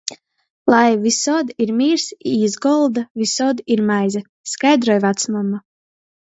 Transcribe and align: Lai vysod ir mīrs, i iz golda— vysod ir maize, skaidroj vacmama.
Lai 0.73 0.93
vysod 1.01 1.51
ir 1.65 1.71
mīrs, 1.81 2.05
i 2.31 2.33
iz 2.47 2.55
golda— 2.67 3.03
vysod 3.25 3.61
ir 3.77 3.85
maize, 3.91 4.23
skaidroj 4.55 4.99
vacmama. 5.07 5.63